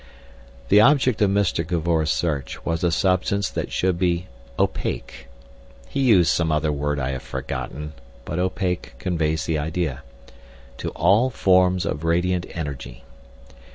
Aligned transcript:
The 0.69 0.81
object 0.81 1.21
of 1.21 1.29
Mr. 1.29 1.63
Cavor's 1.63 2.09
search 2.09 2.65
was 2.65 2.83
a 2.83 2.89
substance 2.91 3.51
that 3.51 3.71
should 3.71 3.99
be 3.99 4.25
"opaque"—he 4.57 5.99
used 5.99 6.31
some 6.31 6.51
other 6.51 6.71
word 6.71 6.97
I 6.97 7.11
have 7.11 7.21
forgotten, 7.21 7.93
but 8.25 8.39
"opaque" 8.39 8.95
conveys 8.97 9.45
the 9.45 9.59
idea—to 9.59 10.89
"all 10.95 11.29
forms 11.29 11.85
of 11.85 12.03
radiant 12.03 12.47
energy." 12.49 13.03